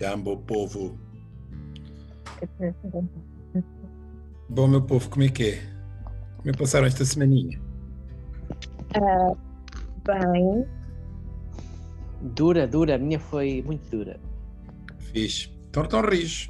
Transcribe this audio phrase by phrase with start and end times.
[0.00, 0.36] Jambo, jambo.
[0.36, 0.98] Jambo, povo.
[4.48, 5.62] Bom, meu povo, como é que é?
[6.38, 7.60] Como é que passaram esta semaninha?
[8.94, 9.34] Ah,
[10.04, 10.66] bem,
[12.20, 12.96] Dura, dura.
[12.96, 14.18] A minha foi muito dura.
[14.98, 15.50] Fiz.
[15.68, 16.48] Então, tão rijos.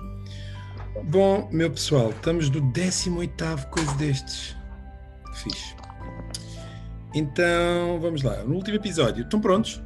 [1.05, 4.57] Bom, meu pessoal, estamos do 18º coisa destes.
[5.35, 5.77] Fiz.
[7.15, 8.43] Então, vamos lá.
[8.45, 9.83] No último episódio, estão prontos?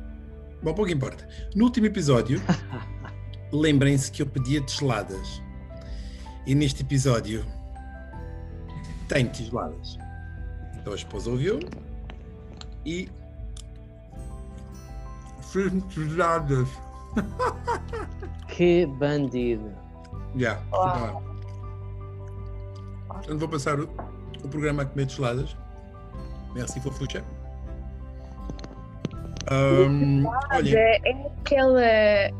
[0.63, 1.27] Bom, pouco importa.
[1.55, 2.41] No último episódio,
[3.55, 5.43] lembrem-se que eu pedia tisladas.
[6.47, 7.45] E neste episódio,
[9.09, 9.97] tem tisladas.
[10.77, 11.61] Então a esposa ouviu
[12.85, 13.09] e
[15.89, 16.69] tisladas.
[18.49, 19.73] Que bandido.
[20.37, 21.25] Já, Uau.
[23.09, 23.89] Portanto, vou passar o,
[24.45, 25.57] o programa a comer tisladas.
[26.55, 27.25] Merci, fofucha.
[29.51, 31.81] Ahm, olha, é, é aquele,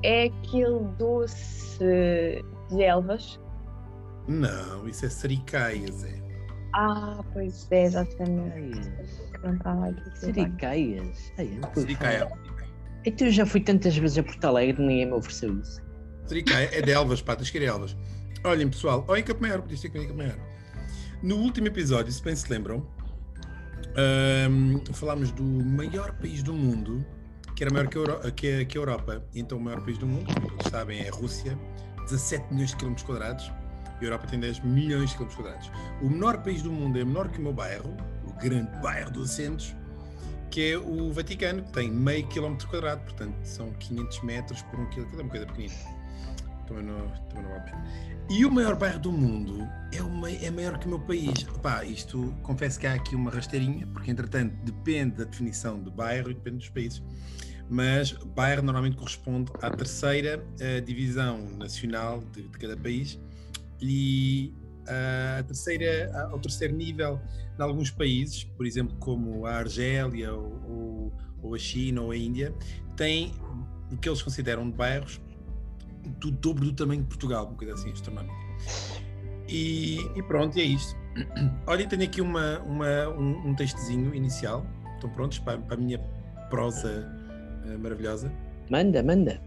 [0.03, 3.39] é aquele doce de elvas.
[4.29, 6.23] não, isso é sericaias, é.
[6.75, 8.79] Ah, pois é, exatamente.
[9.45, 10.19] Aqui.
[10.19, 11.33] Sericaias.
[11.75, 12.29] Sericaia.
[13.05, 15.83] Então eu já fui tantas vezes a Porto Alegre e ninguém me ofereceu isso.
[16.27, 17.97] Sericaia é de Elvas, pá, tens que ir a Elvas.
[18.45, 20.37] Olhem, pessoal, ou em Campo Maior, podia ser que em Campo Maior.
[21.23, 22.87] No último episódio, se bem se lembram,
[23.97, 27.05] ahm, falámos do maior país do mundo,
[27.57, 29.25] que era maior que a, que que a Europa.
[29.35, 31.59] Então, o maior país do mundo, como todos sabem, é a Rússia,
[32.05, 33.53] 17 milhões de quilómetros quadrados.
[34.01, 35.71] A Europa tem 10 milhões de quilómetros quadrados.
[36.03, 39.31] O menor país do mundo é menor que o meu bairro, o grande bairro dos
[39.31, 39.75] Assentos,
[40.51, 44.87] que é o Vaticano, que tem meio quilómetro quadrado, portanto são 500 metros por um
[44.91, 45.75] quilómetro, é uma coisa pequenina.
[46.67, 47.65] Também não, também não.
[48.37, 51.43] E o maior bairro do mundo é, o mai- é maior que o meu país.
[51.63, 56.31] Pá, isto confesso que há aqui uma rasteirinha, porque entretanto depende da definição de bairro
[56.31, 57.03] e depende dos países.
[57.69, 63.19] Mas bairro normalmente corresponde à terceira eh, divisão nacional de, de cada país
[63.81, 64.55] e
[64.87, 67.21] ah, a terceira, ao terceiro nível
[67.59, 72.17] em alguns países, por exemplo, como a Argélia ou, ou- ou a China ou a
[72.17, 72.55] Índia,
[72.97, 73.33] têm
[73.93, 75.21] o que eles consideram de bairros
[76.05, 78.35] do dobro do tamanho de Portugal, uma coisa assim astronómica.
[79.49, 80.97] E, e pronto, é isto.
[81.67, 84.67] Olhem, tenho aqui uma, uma- um, um textozinho inicial.
[84.95, 85.99] Estão prontos para, para a minha
[86.49, 87.07] prosa
[87.67, 88.33] eh, maravilhosa?
[88.71, 89.41] Manda, manda.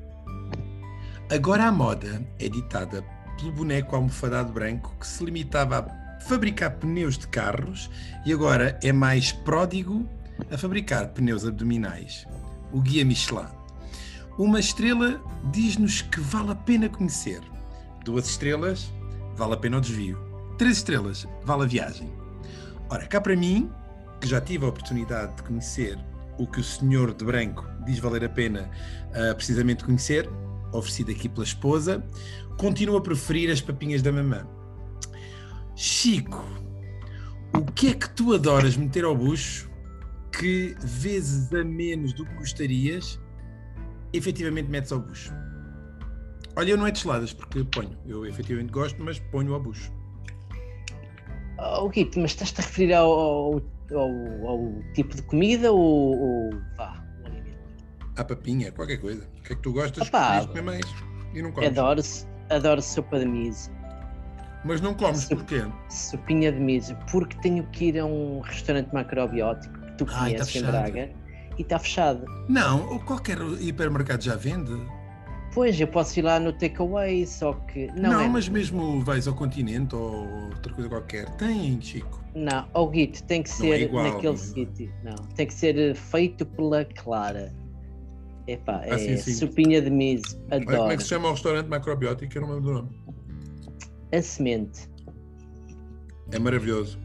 [1.31, 3.03] Agora a moda é ditada
[3.38, 7.90] pelo boneco almofadado branco que se limitava a fabricar pneus de carros
[8.25, 10.07] e agora é mais pródigo
[10.51, 12.25] a fabricar pneus abdominais.
[12.72, 13.56] O guia Michelin.
[14.37, 15.19] Uma estrela
[15.51, 17.41] diz-nos que vale a pena conhecer.
[18.05, 18.93] Duas estrelas,
[19.35, 20.15] vale a pena o desvio.
[20.59, 22.13] Três estrelas, vale a viagem.
[22.87, 23.67] Ora, cá para mim,
[24.21, 25.97] que já tive a oportunidade de conhecer
[26.37, 28.69] o que o senhor de branco diz valer a pena
[29.15, 30.29] ah, precisamente conhecer,
[30.71, 32.05] oferecido aqui pela esposa,
[32.59, 34.47] continuo a preferir as papinhas da mamã.
[35.75, 36.45] Chico,
[37.55, 39.67] o que é que tu adoras meter ao bucho
[40.31, 43.19] que vezes a menos do que gostarias,
[44.13, 45.34] efetivamente metes ao bucho?
[46.56, 47.95] Olha, eu não é de geladas, porque ponho.
[48.06, 49.91] Eu efetivamente gosto, mas ponho ao bucho.
[51.59, 53.62] Oh, Guito, mas estás-te a referir ao, ao,
[53.94, 55.79] ao- ao tipo de comida ou,
[56.19, 57.57] ou vá, o alimento?
[58.16, 59.28] À papinha, qualquer coisa.
[59.40, 60.03] O que é que tu gostas?
[60.03, 60.85] Diz comer mais.
[61.34, 61.69] E não comes.
[61.69, 62.01] Adoro,
[62.50, 63.69] adoro sopa de miso,
[64.63, 65.35] Mas não comes Sim.
[65.35, 65.63] porquê?
[65.90, 70.19] sopinha de miso, porque tenho que ir a um restaurante macrobiótico que tu Ai, tá
[70.19, 70.72] conheces em fechado.
[70.72, 71.09] Braga
[71.57, 72.25] e está fechado.
[72.47, 74.72] Não, qualquer hipermercado já vende.
[75.53, 77.88] Pois, eu posso ir lá no takeaway, só que.
[77.95, 81.29] Não, Não, é, mas mesmo vais ao continente ou outra coisa qualquer.
[81.38, 82.23] Tem, Chico.
[82.35, 84.94] Não, o Guito tem que é ser igual, naquele é sítio.
[85.03, 87.52] Não, tem que ser eh, feito pela Clara.
[88.46, 89.34] Epá, é Ah, sim, sim.
[89.34, 90.97] sopinha de miso, Olha como é adoro.
[90.97, 92.37] que se chama o restaurante macrobiótico?
[92.37, 92.90] Eu não me lembro do nome.
[94.14, 94.87] A semente.
[96.31, 96.99] É maravilhoso.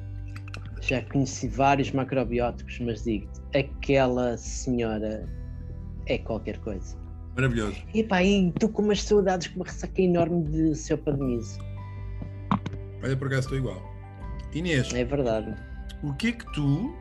[0.82, 5.29] Já conheci vários macrobióticos, mas digo-te, aquela senhora
[6.06, 6.96] é qualquer coisa.
[7.37, 7.76] Maravilhoso.
[7.94, 11.58] Epá, e estou com umas saudades com uma ressaca enorme de sopa de miso.
[13.02, 13.81] Olha, por acaso estou igual.
[14.52, 15.55] Inês, É verdade.
[16.02, 16.93] o que é que tu,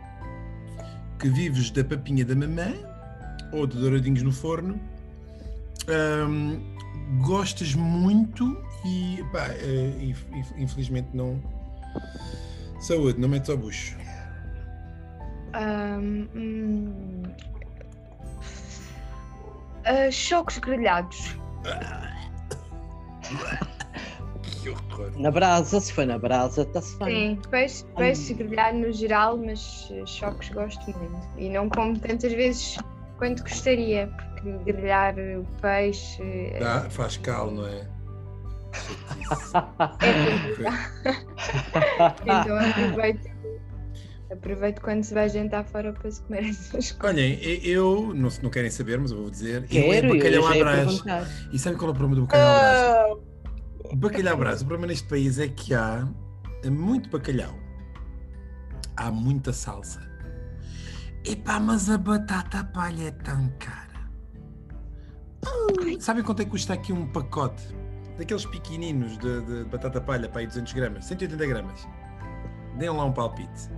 [1.19, 2.71] que vives da papinha da mamã
[3.51, 4.79] ou de douradinhos no forno,
[6.29, 6.61] hum,
[7.25, 8.45] gostas muito
[8.85, 11.41] e, pá, eh, inf- inf- infelizmente não.
[12.81, 13.95] Saúde, não metes ao bucho.
[15.53, 17.23] Ahm, hum,
[19.85, 21.37] ah, chocos grelhados.
[24.41, 25.11] Que horror.
[25.17, 27.35] Na brasa, se foi na brasa, está-se bem.
[27.35, 31.27] Sim, peixe, peixe grelhado no geral, mas eh, chocos gosto muito.
[31.37, 32.77] E não como tantas vezes
[33.17, 37.87] quanto gostaria, porque grelhar o peixe Dá, faz cal, não é?
[40.01, 40.31] É
[42.41, 43.29] então aproveito,
[44.31, 46.97] aproveito quando se vai jantar fora para se comer essas coisas.
[47.03, 50.15] Olhem, eu, não, se não querem saber, mas eu vou dizer, eu é Quero, eu
[50.15, 51.03] bacalhau já à brás.
[51.51, 52.77] E sabe qual é o problema do bacalhau à brás?
[52.77, 56.07] Ah, Bacalhau à brás, o problema neste país é que há
[56.65, 57.53] muito bacalhau,
[58.95, 59.99] há muita salsa.
[61.25, 64.09] Epá, mas a batata palha é tão cara.
[65.45, 67.63] Hum, Sabem quanto é que custa aqui um pacote?
[68.17, 71.87] Daqueles pequeninos de, de batata palha para aí 200 gramas, 180 gramas.
[72.77, 73.69] Deem lá um palpite.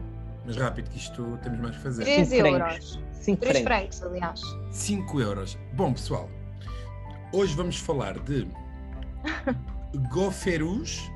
[0.45, 2.03] Mas rápido, que isto temos mais que fazer.
[2.03, 2.57] 3 Cinco euros.
[2.67, 2.99] francos.
[3.13, 4.03] Cinco 3 francos.
[4.03, 4.41] aliás.
[4.71, 5.57] 5 euros.
[5.73, 6.29] Bom, pessoal,
[7.31, 8.45] hoje vamos falar de
[10.11, 11.09] goferus.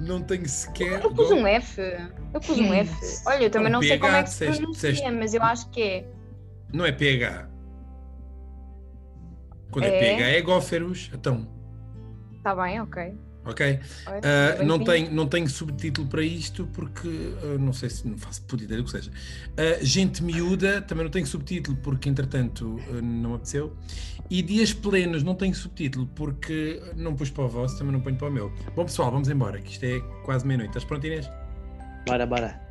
[0.00, 1.02] Não tenho sequer.
[1.02, 1.80] Eu pus go- um F.
[2.32, 3.22] Eu pus um F.
[3.26, 5.42] Olha, eu também Não, não sei como é que PH, se pronuncia, disseste- mas eu
[5.42, 6.06] acho que é.
[6.72, 7.48] Não é PH.
[9.70, 10.16] Quando é, É?
[10.16, 11.10] PH é goferus.
[11.12, 11.46] Então,
[12.36, 13.14] Está Tá bem, ok.
[13.44, 13.66] ok?
[13.66, 17.08] Bem não, tenho, não tenho subtítulo para isto porque
[17.42, 19.10] ah, não sei se não faço puta ideia do que seja.
[19.56, 23.76] Ah, gente miúda também não tenho subtítulo porque entretanto não me apeteceu.
[24.30, 28.16] E dias plenos não tenho subtítulo porque não pus para o vosso, também não ponho
[28.16, 28.52] para o meu.
[28.74, 30.70] Bom pessoal, vamos embora, que isto é quase meia-noite.
[30.70, 31.30] Estás pronto, Inês?
[32.06, 32.67] Bora, bora.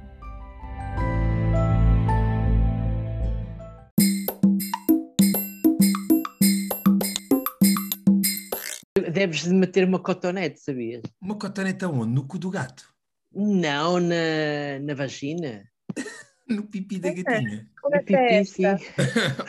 [9.17, 11.01] Deves de meter uma cotonete, sabias?
[11.19, 12.13] Uma cotoneta onde?
[12.13, 12.87] No cu do gato?
[13.33, 15.67] Não na, na vagina.
[16.47, 17.67] No pipi da gatinha?
[17.81, 18.77] Como é que é esta?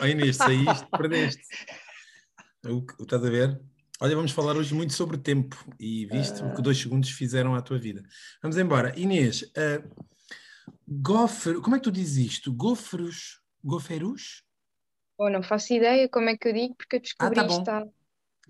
[0.01, 1.43] oh Inês, saíste, perdeste.
[2.65, 3.61] O, que- o estás a ver?
[4.01, 7.61] Olha, vamos falar hoje muito sobre tempo e visto o que dois segundos fizeram à
[7.61, 8.01] tua vida.
[8.41, 8.91] Vamos embora.
[8.99, 9.87] Inês, uh,
[10.85, 12.51] gofer, como é que tu dizes isto?
[12.51, 13.39] Goferos?
[13.63, 14.43] Goferus?
[15.17, 17.59] Oh, não faço ideia como é que eu digo, porque eu descobri tá bom.
[17.59, 17.85] isto há,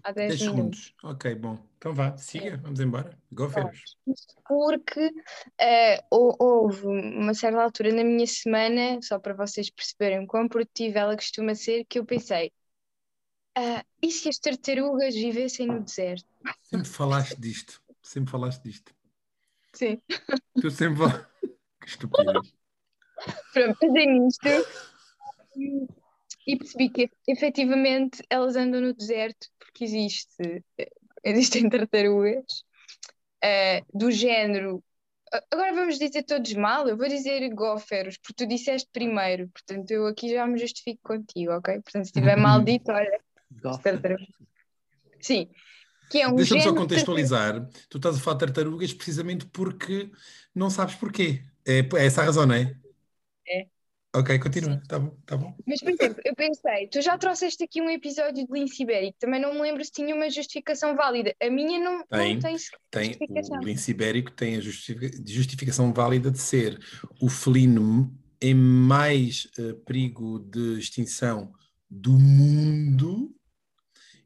[0.03, 0.93] há 10 10 minutos.
[0.93, 0.95] segundos.
[1.03, 1.57] Ok, bom.
[1.77, 3.17] Então vá, siga, vamos embora.
[3.31, 3.97] Goferus.
[4.47, 5.11] Porque
[5.59, 10.99] eh, hou- houve uma certa altura na minha semana, só para vocês perceberem quão produtiva
[10.99, 12.51] ela costuma ser, que eu pensei:
[13.55, 16.25] ah, e se as tartarugas vivessem no deserto?
[16.63, 17.81] Sempre falaste disto.
[18.01, 18.93] Sempre falaste disto.
[19.73, 20.01] Sim.
[20.61, 21.05] Tu sempre
[21.79, 22.53] que estupidez.
[23.53, 24.49] Pronto, pensei nisto
[26.49, 30.63] e percebi que efetivamente elas andam no deserto porque existe,
[31.23, 32.63] existem tartarugas
[33.39, 34.83] eh, do género.
[35.51, 40.07] Agora vamos dizer todos mal, eu vou dizer góferos, porque tu disseste primeiro, portanto eu
[40.07, 41.75] aqui já me justifico contigo, ok?
[41.81, 43.19] Portanto, se estiver mal dito, olha.
[45.21, 45.47] Sim,
[46.09, 47.69] que é um Deixa-me só de contextualizar.
[47.87, 50.09] Tu estás a falar de tartarugas precisamente porque
[50.55, 51.43] não sabes porquê.
[51.63, 52.75] É, é essa a razão, não é?
[53.47, 53.67] É.
[54.15, 54.81] Ok, continua.
[54.87, 55.55] Tá bom, tá bom.
[55.67, 59.39] Mas, por exemplo, eu pensei, tu já trouxeste aqui um episódio de lince ibérico, também
[59.39, 61.35] não me lembro se tinha uma justificação válida.
[61.39, 62.57] A minha não Tem, não tem
[62.89, 63.59] Tem, justificação.
[63.59, 66.79] o lince ibérico tem a justifica- justificação válida de ser
[67.21, 68.11] o felino
[68.41, 71.51] em mais eh, perigo de extinção
[71.87, 73.35] do mundo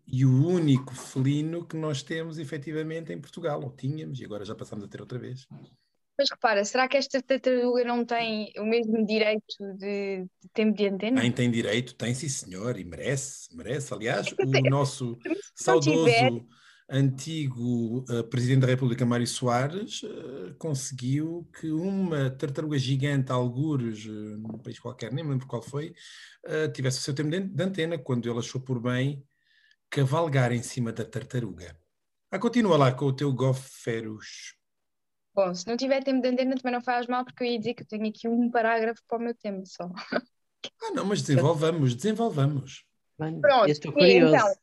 [0.08, 4.54] e o único felino que nós temos efetivamente em Portugal, ou tínhamos, e agora já
[4.56, 5.46] passamos a ter outra vez.
[6.18, 9.44] Mas repara, será que esta tartaruga não tem o mesmo direito
[9.78, 11.22] de, de tempo de antena?
[11.22, 13.94] Tem, tem direito, tem sim senhor, e merece, merece.
[13.94, 15.18] Aliás, É o nosso
[15.56, 16.46] saudoso
[16.90, 24.10] antigo eh, Presidente da República, Mário Soares, eh, conseguiu que uma tartaruga gigante, algures, eh,
[24.10, 25.94] num país qualquer, nem me lembro qual foi,
[26.74, 29.24] tivesse o seu tempo de, de antena, quando ele achou por bem
[29.90, 31.78] cavalgar em cima da tartaruga.
[32.32, 34.56] Ah, continua lá com o teu goferus.
[35.34, 37.74] Bom, se não tiver tempo de antena também não faz mal, porque eu ia dizer
[37.74, 39.90] que eu tenho aqui um parágrafo para o meu tempo só.
[40.82, 42.84] Ah, não, mas desenvolvamos, desenvolvamos.
[43.18, 44.54] Mano, Pronto, e então,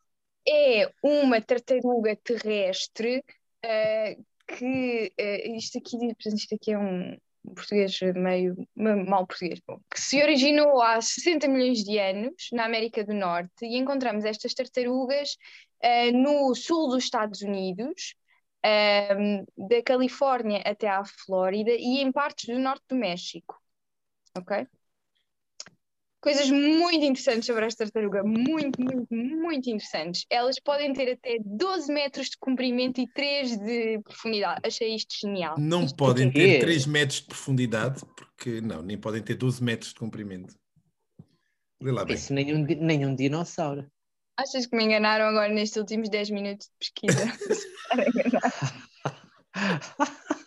[0.49, 3.25] é uma tartaruga terrestre
[3.63, 7.17] eh, que eh, isto aqui, diz- portanto, isto aqui é um
[7.55, 12.65] português meio ma- mal português, bom, que se originou há 60 milhões de anos na
[12.65, 15.37] América do Norte e encontramos estas tartarugas
[15.81, 18.15] eh, no sul dos Estados Unidos,
[18.63, 23.57] ehm, da Califórnia até à Flórida e em partes do norte do México.
[24.37, 24.67] Ok?
[26.21, 30.27] Coisas muito interessantes sobre esta tartaruga, muito, muito, muito interessantes.
[30.29, 34.61] Elas podem ter até 12 metros de comprimento e 3 de profundidade.
[34.63, 35.59] Achei isto genial.
[35.59, 39.95] Não Isto podem ter 3 metros de profundidade, porque não, nem podem ter 12 metros
[39.95, 40.55] de comprimento.
[41.83, 42.15] Lê lá bem.
[42.15, 43.91] Isso nenhum dinossauro.
[44.41, 47.25] Achas que me enganaram agora nestes últimos 10 minutos de pesquisa?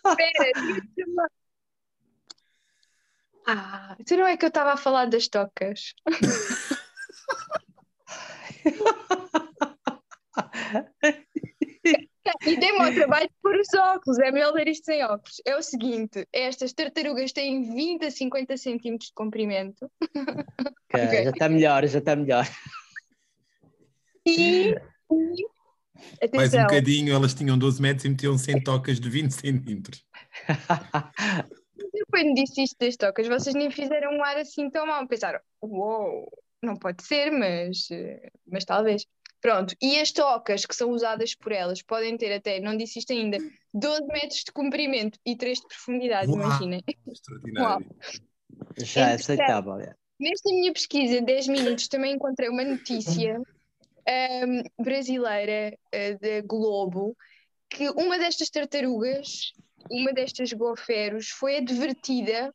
[0.04, 0.50] Espera.
[3.46, 5.94] Ah, então não é que eu estava a falar das tocas.
[12.46, 15.40] E dei-me ao trabalho de pôr os óculos, é melhor ler isto sem óculos.
[15.46, 19.88] É o seguinte: estas tartarugas têm 20 a 50 centímetros de comprimento.
[20.02, 21.24] Ok, Ok.
[21.24, 22.44] Já está melhor, já está melhor.
[24.26, 24.70] E.
[24.70, 24.74] e-
[25.10, 30.04] Mais um Atenção, bocadinho, elas tinham 12 metros e metiam 100 tocas de 20 centímetros.
[31.94, 35.06] eu quando disse isto das tocas, vocês nem fizeram um ar assim tão mal.
[35.06, 36.28] Pensaram, uou,
[36.62, 37.88] não pode ser, mas,
[38.46, 39.06] mas talvez.
[39.40, 43.12] Pronto, e as tocas que são usadas por elas podem ter até, não disse isto
[43.12, 43.36] ainda,
[43.74, 46.38] 12 metros de comprimento e 3 de profundidade, Uau.
[46.40, 46.82] imaginem.
[47.06, 47.86] Extraordinário.
[48.78, 49.78] Já é aceitável.
[49.80, 49.94] é.
[50.18, 53.38] Nesta minha pesquisa, 10 minutos, também encontrei uma notícia
[54.06, 57.16] ahm, brasileira ah, da Globo
[57.68, 59.52] que uma destas tartarugas,
[59.90, 62.54] uma destas goferos, foi advertida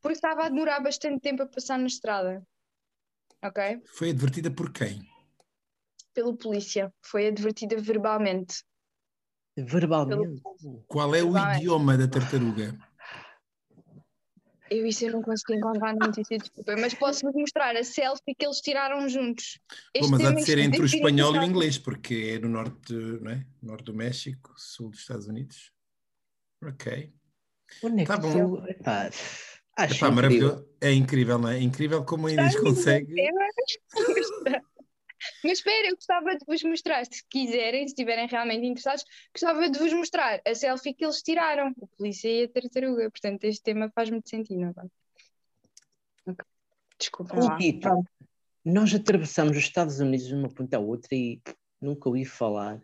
[0.00, 2.42] porque estava a demorar bastante tempo a passar na estrada.
[3.42, 3.82] Ok?
[3.86, 5.00] Foi advertida por quem?
[6.12, 6.92] Pelo polícia.
[7.02, 8.64] Foi advertida verbalmente.
[9.56, 10.42] Verbalmente.
[10.86, 11.58] Qual é o Vai.
[11.58, 12.76] idioma da tartaruga?
[14.70, 18.46] Eu isso eu não consegui encontrar na notícia, desculpa, mas posso-vos mostrar a selfie que
[18.46, 19.58] eles tiraram juntos.
[19.68, 22.48] Bom, Este mas há de ser entre o espanhol e o inglês, porque é no
[22.48, 23.44] norte, não é?
[23.60, 25.72] norte do México, sul dos Estados Unidos.
[26.64, 27.12] Ok.
[27.82, 28.56] Onde é Tá que bom.
[28.58, 29.10] tu- Epá,
[29.76, 30.68] acho Epá, incrível.
[30.80, 31.56] É incrível, não é?
[31.58, 33.12] É incrível como a Inês consegue.
[35.44, 39.78] Mas espera, eu gostava de vos mostrar, se quiserem, se estiverem realmente interessados, gostava de
[39.78, 43.10] vos mostrar a selfie que eles tiraram, o polícia e a tartaruga.
[43.10, 46.30] Portanto, este tema faz muito sentido, não é?
[46.30, 46.44] Ok.
[46.98, 47.34] Desculpa.
[47.36, 47.58] Lá.
[48.64, 51.40] Nós atravessamos os Estados Unidos de uma ponta à outra e
[51.80, 52.80] nunca ouvi falar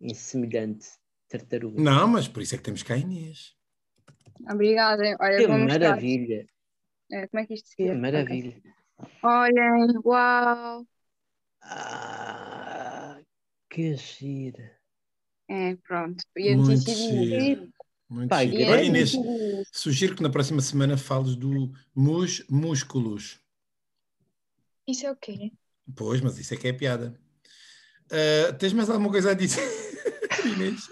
[0.00, 0.88] em semelhante
[1.28, 1.82] tartaruga.
[1.82, 3.54] Não, mas por isso é que temos cá a Inês.
[4.50, 5.16] Obrigada.
[5.20, 6.46] Olha, Que maravilha,
[7.10, 8.60] É, como é que isto se que maravilha.
[9.22, 10.86] Olhem, uau!
[11.62, 13.18] Ah,
[13.70, 14.78] que gira.
[15.48, 16.22] É, pronto.
[16.36, 17.68] E Muito giro.
[18.08, 18.70] Muito Pá, giro.
[18.70, 18.82] Olha.
[18.82, 19.12] Inês,
[19.72, 23.38] sugiro que na próxima semana fales do mus músculos.
[24.86, 25.52] Isso é o quê?
[25.94, 27.18] Pois, mas isso é que é piada.
[28.10, 29.62] Ah, tens mais alguma coisa a dizer,
[30.56, 30.88] Inês?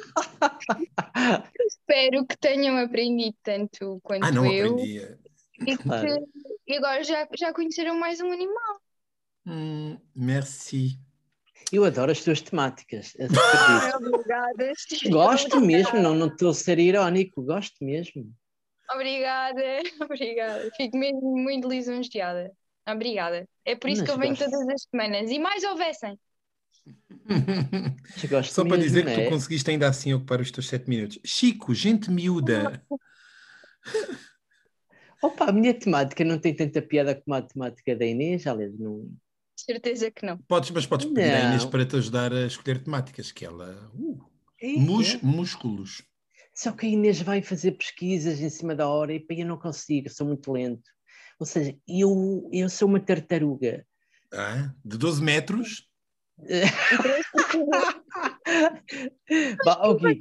[1.67, 4.75] Espero que tenham aprendido tanto quanto Ah, não eu.
[4.75, 5.19] aprendia.
[5.67, 6.07] E, Claro.
[6.07, 8.81] que, e agora já, já conheceram mais um animal.
[9.47, 10.99] Hum, merci.
[11.73, 13.17] Eu adoro as tuas temáticas.
[13.97, 14.73] Obrigada.
[15.11, 18.33] Gosto mesmo, não não estou a ser irónico, gosto mesmo.
[18.93, 19.63] Obrigada,
[20.03, 20.71] obrigada.
[20.77, 22.53] Fico mesmo muito lisonjeada.
[22.89, 23.49] Obrigada.
[23.65, 24.51] É por isso Mas que eu venho gosto.
[24.51, 25.31] todas as semanas.
[25.31, 26.19] E mais houvessem.
[28.45, 29.29] Só para mesmo, dizer que tu é.
[29.29, 31.19] conseguiste ainda assim ocupar os teus sete minutos.
[31.25, 32.81] Chico, gente miúda.
[35.21, 39.11] Opa, a minha temática não tem tanta piada como a temática da Inês, aliás, não.
[39.57, 40.39] Certeza que não.
[40.39, 41.71] Podes, mas podes pedir à Inês Não.
[41.71, 43.91] para te ajudar a escolher temáticas, que ela.
[43.95, 44.25] Uh,
[44.61, 45.19] É, mus, é.
[45.23, 46.03] músculos.
[46.55, 50.09] Só que a Inês vai fazer pesquisas em cima da hora e eu não consigo,
[50.09, 50.91] eu sou muito lento.
[51.39, 53.87] Ou seja, eu, eu sou uma tartaruga.
[54.33, 55.89] Ah, de 12 metros.
[59.65, 60.21] Bah, Gui,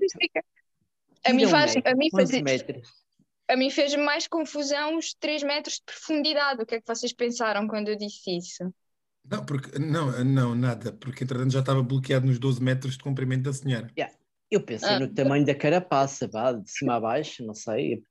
[1.25, 2.89] A mim, faz, a, mim faz, metros?
[3.49, 6.61] a mim fez mais confusão os 3 metros de profundidade.
[6.61, 8.73] O que é que vocês pensaram quando eu disse isso?
[9.29, 13.43] Não, porque, não, não, nada, porque entretanto já estava bloqueado nos 12 metros de comprimento
[13.43, 13.91] da senhora.
[14.51, 14.99] Eu pensei Ah.
[14.99, 18.03] no tamanho da carapaça, vá, de cima a baixo, não sei,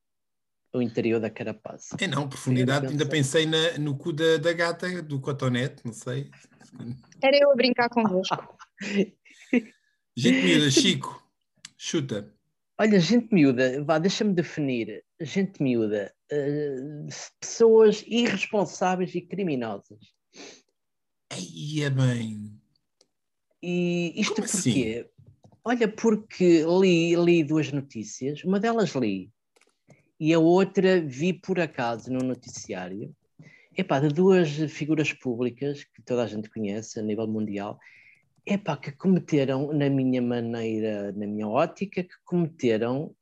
[0.73, 1.97] o interior da carapaça.
[2.01, 3.47] É não, profundidade, Eu ainda pensei.
[3.47, 6.29] na, no cu da, da gata, do cotonete, não sei.
[7.23, 8.57] Era eu a brincar convosco.
[10.17, 11.23] Gente miúda, Chico,
[11.77, 12.33] chuta.
[12.79, 15.05] Olha, gente miúda, vá, deixa-me definir.
[15.21, 17.07] Gente miúda, eh,
[17.41, 20.14] pessoas irresponsáveis e criminosas.
[21.35, 22.61] Aí é bem.
[23.61, 25.11] E isto Como porquê?
[25.65, 29.33] Olha, porque li, li duas notícias, uma delas li,
[30.21, 33.13] e a outra vi por acaso no noticiário,
[33.77, 37.81] epá, de duas figuras públicas que toda a gente conhece a nível mundial,
[38.47, 43.13] epá, que cometeram, na minha maneira, na minha ótica, que cometeram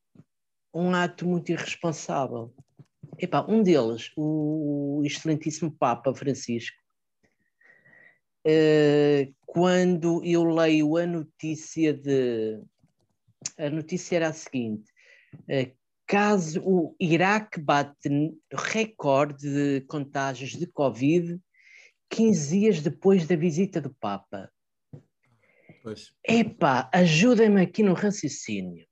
[0.74, 2.52] um ato muito irresponsável.
[3.18, 6.81] Epá, um deles, o excelentíssimo Papa Francisco,
[9.46, 12.60] quando eu leio a notícia de.
[13.58, 14.90] A notícia era a seguinte:
[15.48, 15.72] eh,
[16.06, 18.08] caso o Iraque bate
[18.52, 21.40] recorde de contágios de Covid
[22.08, 24.50] 15 dias depois da visita do Papa.
[25.82, 26.12] Pois.
[26.24, 28.86] Epá, ajudem-me aqui no raciocínio.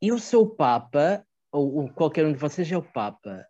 [0.00, 3.44] Eu sou o Papa ou, ou qualquer um de vocês é o Papa,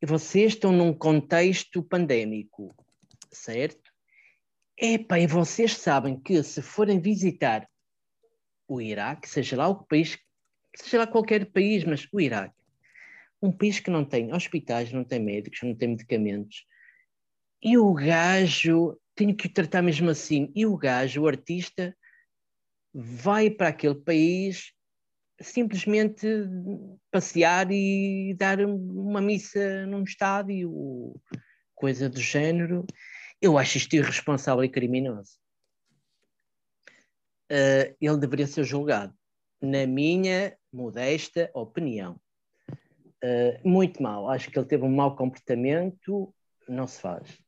[0.00, 2.74] e vocês estão num contexto pandémico,
[3.34, 3.92] certo?
[4.78, 7.68] Epá, e vocês sabem que se forem visitar
[8.66, 10.18] o Iraque, seja lá o país,
[10.74, 12.54] seja lá qualquer país, mas o Iraque,
[13.40, 16.66] um país que não tem hospitais, não tem médicos, não tem medicamentos,
[17.62, 21.96] e o gajo, tenho que o tratar mesmo assim, e o gajo, o artista,
[22.92, 24.72] vai para aquele país
[25.40, 26.26] simplesmente
[27.10, 31.14] passear e dar uma missa num estádio,
[31.74, 32.86] coisa do género.
[33.44, 35.38] Eu acho isto irresponsável e criminoso.
[37.52, 39.14] Uh, ele deveria ser julgado,
[39.60, 42.18] na minha modesta opinião.
[43.22, 44.30] Uh, muito mal.
[44.30, 46.34] Acho que ele teve um mau comportamento,
[46.66, 47.38] não se faz.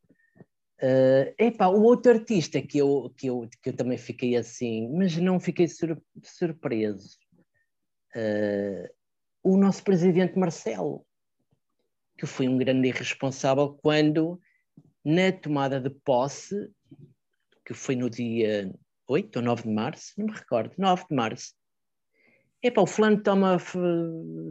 [0.83, 5.17] Uh, epá, o outro artista que eu, que, eu, que eu também fiquei assim, mas
[5.17, 7.17] não fiquei sur surpreso.
[8.15, 8.87] Uh,
[9.43, 11.07] o nosso presidente Marcelo,
[12.19, 14.39] que foi um grande irresponsável quando,
[15.07, 16.69] na tomada de posse,
[17.65, 18.75] que foi no dia
[19.07, 21.55] 8 ou 9 de março, não me recordo, 9 de março,
[22.61, 23.57] epá, o fulano toma,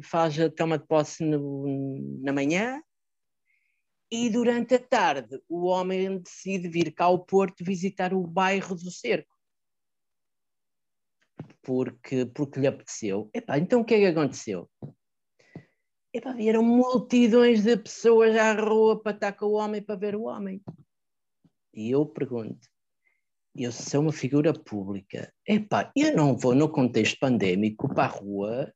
[0.01, 2.81] faz a toma de posse no, na manhã,
[4.09, 8.89] e durante a tarde o homem decide vir cá ao Porto visitar o bairro do
[8.89, 9.35] Cerco.
[11.61, 13.29] Porque, porque lhe apeteceu.
[13.33, 14.69] Epá, então o que é que aconteceu?
[16.15, 20.23] Epá, vieram multidões de pessoas à rua para estar com o homem, para ver o
[20.23, 20.61] homem.
[21.73, 22.69] E eu pergunto,
[23.53, 28.73] eu sou uma figura pública, epá, eu não vou no contexto pandémico para a rua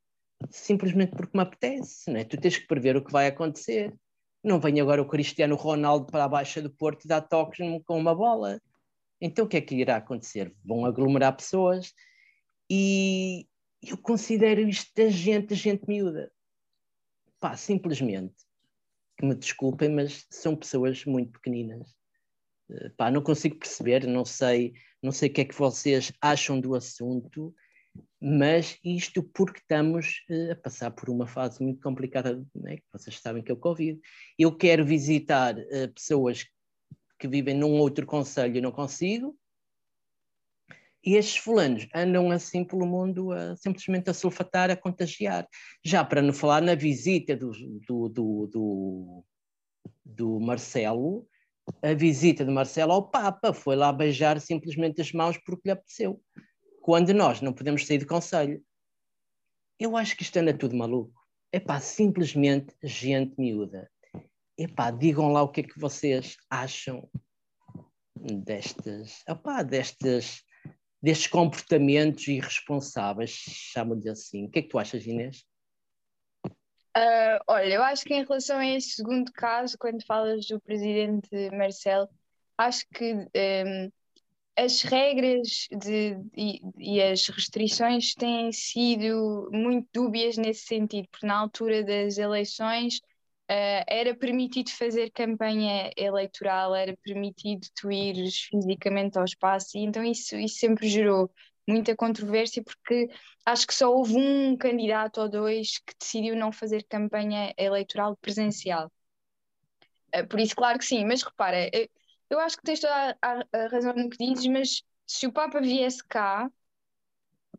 [0.50, 2.26] simplesmente porque me apetece, né?
[2.26, 3.96] tu tens que prever o que vai acontecer.
[4.44, 7.98] Não vem agora o Cristiano Ronaldo para a Baixa do Porto e dar toques com
[7.98, 8.62] uma bola.
[9.22, 10.54] Então o que é que irá acontecer?
[10.66, 11.94] Vão aglomerar pessoas
[12.70, 13.48] e
[13.82, 16.30] eu considero isto da gente, gente miúda.
[17.40, 18.36] Pá, simplesmente,
[19.18, 21.96] que me desculpem, mas são pessoas muito pequeninas.
[22.70, 26.60] Eh, pá, não consigo perceber, não sei, não sei o que é que vocês acham
[26.60, 27.54] do assunto,
[28.22, 32.78] mas isto porque estamos uh, a passar por uma fase muito complicada, né?
[32.78, 34.00] que vocês sabem que é o Covid.
[34.38, 36.46] Eu quero visitar uh, pessoas
[37.18, 39.38] que vivem num outro conselho e não consigo,
[41.10, 45.48] e estes fulanos andam assim pelo mundo a, simplesmente a sulfatar, a contagiar.
[45.84, 47.50] Já para não falar na visita do,
[47.88, 49.26] do, do, do,
[50.06, 51.28] do Marcelo,
[51.82, 56.22] a visita de Marcelo ao Papa, foi lá beijar simplesmente as mãos porque lhe apeteceu
[56.80, 58.64] quando nós não podemos sair de conselho.
[59.80, 61.20] Eu acho que isto anda tudo maluco.
[61.52, 63.90] É pá, simplesmente gente miúda.
[64.60, 67.10] É pá, digam lá o que é que vocês acham
[68.16, 70.44] destas, opá, destas,
[71.02, 74.46] destes comportamentos irresponsáveis, chamam-lhe assim.
[74.46, 75.46] O que é que tu achas, Inês?
[76.98, 81.30] Uh, olha, eu acho que em relação a este segundo caso, quando falas do presidente
[81.52, 82.10] Marcelo,
[82.58, 83.92] acho que um,
[84.58, 91.38] as regras de, e, e, as restrições têm sido muito dúbias nesse sentido, porque na
[91.38, 93.00] altura das eleições
[93.50, 100.04] uh, era permitido fazer campanha eleitoral, era permitido tu ires fisicamente ao espaço, e então
[100.04, 101.32] isso, isso sempre gerou
[101.68, 103.10] muita controvérsia, porque
[103.46, 108.92] acho que só houve um candidato ou dois que decidiu não fazer campanha eleitoral presencial.
[110.16, 111.70] Uh, por isso, claro que sim, mas repara,
[112.30, 115.60] eu acho que tens toda a, a, razão no que dizes, mas se o Papa
[115.62, 116.50] viesse cá,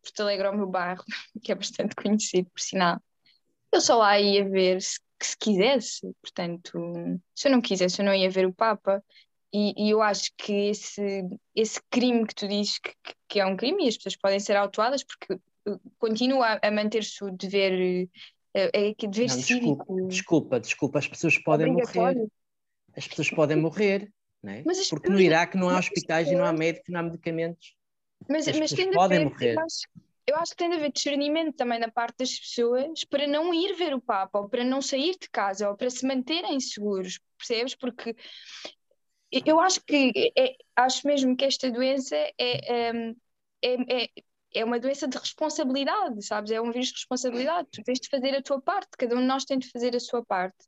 [0.02, 1.04] Porto Alegre é o meu bairro,
[1.42, 3.00] que é bastante conhecido, por sinal,
[3.72, 6.12] eu só lá ia ver se, se quisesse.
[6.20, 9.02] Portanto, se eu não quisesse, eu não ia ver o Papa.
[9.52, 11.24] E, e, eu acho que esse,
[11.56, 12.92] esse crime que tu dizes que,
[13.28, 15.40] que, é um crime e as pessoas podem ser autuadas porque
[15.98, 18.08] continua a manter-se o dever,
[18.54, 19.96] é, é dever não, cívico.
[20.06, 22.28] Desculpa, desculpa, desculpa, as pessoas podem morrer.
[22.96, 24.12] As pessoas podem morrer.
[24.44, 24.62] É?
[24.64, 27.74] Mas Porque no Iraque não há hospitais e não há médicos, não há medicamentos.
[28.28, 29.56] Mas, As mas tem podem morrer.
[30.30, 33.74] Eu acho, que tem de haver discernimento também da parte das pessoas para não ir
[33.74, 37.74] ver o Papa, ou para não sair de casa, ou para se manterem seguros, percebes?
[37.74, 38.14] Porque
[39.44, 43.14] eu acho que é, acho mesmo que esta doença é, é,
[43.62, 44.08] é, é
[44.52, 46.50] é uma doença de responsabilidade, sabes?
[46.50, 47.68] É um vírus de responsabilidade.
[47.70, 50.00] Tu tens de fazer a tua parte, cada um de nós tem de fazer a
[50.00, 50.58] sua parte.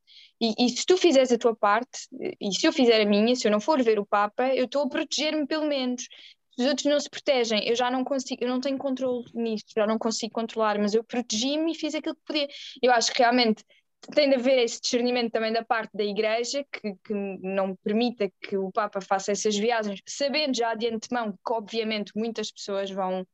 [0.40, 2.06] E, e, se tu fizeres a tua parte,
[2.40, 4.82] e se eu fizer a minha, se eu não for ver o Papa, eu estou
[4.82, 6.06] a proteger-me pelo menos.
[6.58, 9.86] Os outros não se protegem, eu já não consigo, eu não tenho controle nisto, já
[9.86, 12.48] não consigo controlar, mas eu protegi-me e fiz aquilo que podia.
[12.82, 13.64] Eu acho que realmente
[14.14, 18.56] tem de haver esse discernimento também da parte da Igreja, que, que, não permita que
[18.56, 23.24] o Papa faça essas viagens, sabendo já de antemão que, obviamente, muitas pessoas vão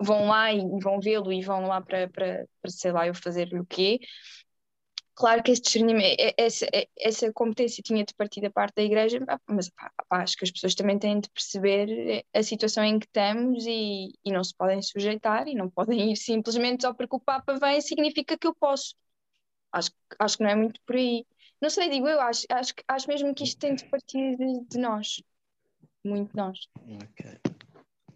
[0.00, 3.52] vão lá e vão vê-lo e vão lá para, para, para sei lá, eu fazer
[3.54, 3.98] o quê.
[5.16, 6.66] Claro que esse discernimento, essa,
[6.98, 10.50] essa competência tinha de partir da parte da igreja, mas pá, pá, acho que as
[10.50, 14.82] pessoas também têm de perceber a situação em que estamos e, e não se podem
[14.82, 18.96] sujeitar e não podem ir simplesmente só porque o Papa vem significa que eu posso.
[19.72, 21.24] Acho, acho que não é muito por aí.
[21.62, 24.78] Não sei, digo eu, acho, acho, acho mesmo que isto tem de partir de, de
[24.78, 25.22] nós.
[26.04, 26.58] Muito de nós.
[27.02, 27.38] Ok.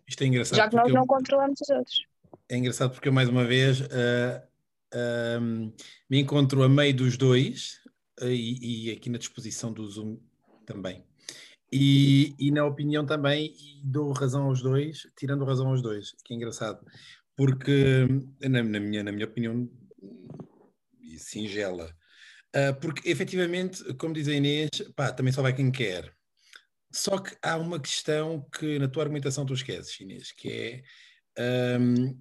[0.07, 0.57] Isto é engraçado.
[0.57, 2.07] Já que nós porque não eu- controlamos os outros.
[2.49, 4.48] É engraçado porque eu, mais uma vez, ah,
[4.93, 7.81] ah, me encontro a meio dos dois
[8.21, 10.19] ah, e, e aqui na disposição do Zoom
[10.67, 11.05] também.
[11.71, 16.37] E, e na opinião também, dou razão aos dois, tirando razão aos dois, que é
[16.37, 16.85] engraçado.
[17.37, 18.07] Porque,
[18.41, 19.71] na, na minha, na minha opinião,
[21.19, 21.95] singela,
[22.55, 26.13] ah, porque efetivamente, como diz a Inês, pá, também só vai quem quer.
[26.91, 30.83] Só que há uma questão que na tua argumentação tu esqueces, Inês, que
[31.37, 32.19] é hum,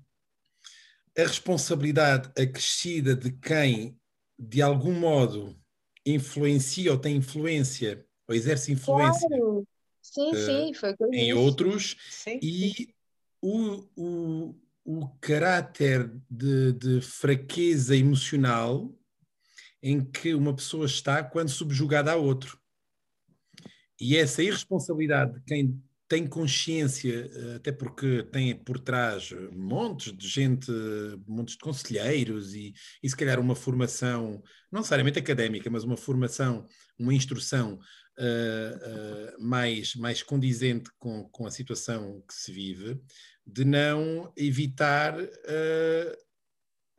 [1.18, 4.00] a responsabilidade acrescida de quem,
[4.38, 5.60] de algum modo,
[6.06, 9.68] influencia ou tem influência, ou exerce influência Claro!
[10.02, 10.72] Sim, Eh, sim,
[11.12, 11.34] em disse.
[11.34, 12.40] outros Sim.
[12.42, 12.96] e
[13.42, 18.94] o, o, o caráter de, de fraqueza emocional
[19.84, 22.58] em que uma pessoa está quando subjugada a outro.
[24.00, 30.28] E essa irresponsabilidade de quem tem consciência, eh, até porque tem por trás montes de
[30.28, 30.72] gente,
[31.28, 34.41] montes de conselheiros e, e se calhar uma formação,
[34.72, 36.65] não necessariamente académica, mas uma formação,
[36.98, 37.80] uma instrução
[38.20, 43.00] eh, eh, mais, mais condizente com, com a situação que se vive,
[43.46, 46.17] de não evitar eh,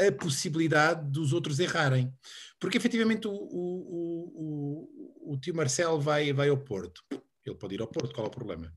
[0.01, 2.15] a possibilidade dos outros errarem.
[2.61, 3.49] Porque efetivamente o, o,
[3.97, 7.03] o, o, o tio Marcelo vai, vai ao Porto.
[7.45, 8.73] Ele pode ir ao Porto, qual é o problema?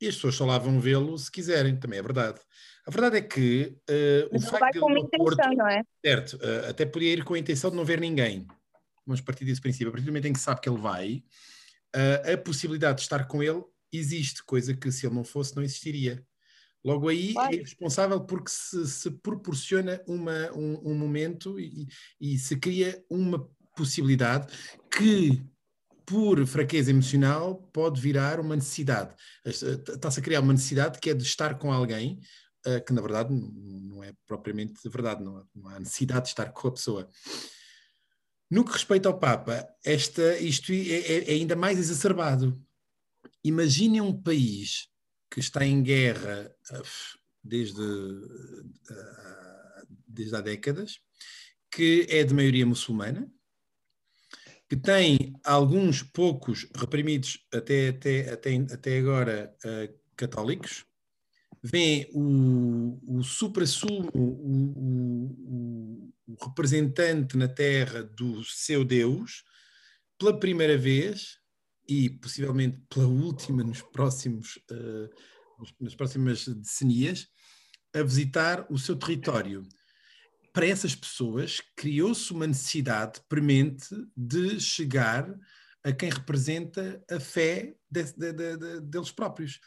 [0.00, 2.38] E as pessoas só lá vão vê-lo se quiserem, também é verdade.
[2.86, 5.68] A verdade é que eh, o facto vai de com uma ao Porto, intenção, não
[5.68, 5.82] é?
[6.04, 8.46] certo, eh, até podia ir com a intenção de não ver ninguém.
[9.06, 9.88] Vamos partir desse princípio.
[9.88, 11.22] A partir do momento em que sabe que ele vai,
[11.94, 15.62] eh, a possibilidade de estar com ele existe, coisa que se ele não fosse não
[15.62, 16.22] existiria.
[16.84, 17.54] Logo aí Claro.
[17.54, 21.88] é responsável porque se, se proporciona uma, um, um momento e,
[22.20, 24.46] e se cria uma possibilidade
[24.90, 25.42] que,
[26.06, 29.12] por fraqueza emocional, pode virar uma necessidade.
[29.44, 32.20] Está-se a criar uma necessidade que é de estar com alguém,
[32.64, 36.52] eh, que na verdade não é propriamente verdade, não há, não há necessidade de estar
[36.52, 37.10] com a pessoa.
[38.48, 42.56] No que respeita ao Papa, esta, isto é, é- é ainda mais exacerbado.
[43.42, 44.86] Imaginem um país
[45.28, 46.82] que está em guerra ah,
[47.42, 47.82] desde,
[50.06, 51.00] desde há décadas,
[51.70, 53.30] que é de maioria muçulmana,
[54.68, 60.84] que tem alguns poucos reprimidos até, até, até, até agora ah, católicos,
[61.62, 69.44] vê o, o supra-sumo, o, o- o- representante na Terra do seu Deus,
[70.18, 71.38] pela primeira vez
[71.88, 74.58] e possivelmente pela última nos próximos,
[75.58, 77.28] nos- nas próximas decenias,
[77.94, 79.62] a visitar o seu território.
[80.56, 85.30] Para essas pessoas, criou-se uma necessidade premente de chegar
[85.84, 89.60] a quem representa a fé de- de- de- de- deles próprios.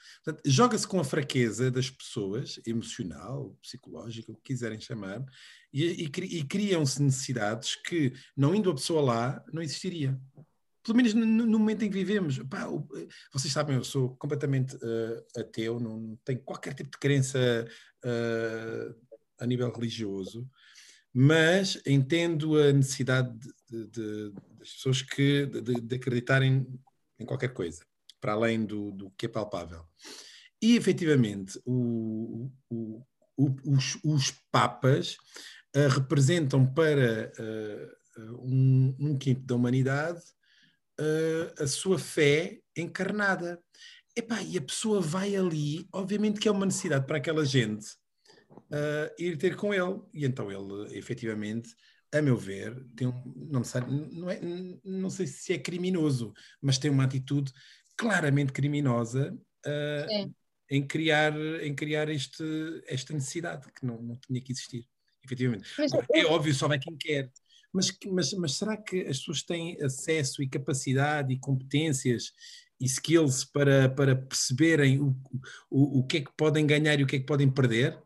[0.43, 5.23] Joga-se com a fraqueza das pessoas, emocional, psicológica, o que quiserem chamar,
[5.71, 10.19] e, e e criam-se necessidades que, não indo a pessoa lá, não existiria.
[10.83, 12.39] Pelo menos no, no momento em que vivemos.
[12.39, 12.87] Pá, o-
[13.31, 17.37] vocês sabem, eu sou completamente eh, ateu, não tenho qualquer tipo de crença
[18.03, 18.95] eh,
[19.41, 20.49] a nível religioso,
[21.13, 23.37] mas entendo a necessidade
[23.69, 26.67] de, de- das pessoas que, de, de acreditarem
[27.19, 27.83] em qualquer coisa,
[28.19, 29.85] para além do, do que é palpável.
[30.61, 33.01] E, efetivamente, o- o-
[33.37, 35.15] o- os, os papas
[35.73, 37.87] eh, representam para eh,
[38.41, 40.21] um, um quinto da humanidade
[40.99, 43.59] eh, a sua fé encarnada.
[44.15, 47.87] Epá, e a pessoa vai ali, obviamente que é uma necessidade para aquela gente
[48.71, 49.99] eh, ir ter com ele.
[50.13, 51.69] E então ele, efetivamente,
[52.11, 54.39] a meu ver, tem um, não, sei, não, é,
[54.83, 57.51] não sei se é criminoso, mas tem uma atitude
[57.95, 59.37] claramente criminosa
[60.09, 60.33] Sim.
[60.69, 62.43] em criar, em criar este,
[62.87, 64.87] esta necessidade que não, não tinha que existir,
[65.23, 65.69] efetivamente.
[65.77, 67.31] Mas Agora, eu- é óbvio, só vai quem quer.
[67.71, 72.31] Mas, mas, mas será que as pessoas têm acesso e capacidade e competências
[72.79, 75.15] e skills para, para perceberem o,
[75.69, 78.01] o, o que é que podem ganhar e o que é que podem perder?